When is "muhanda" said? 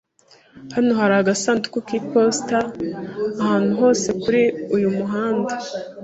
4.97-5.53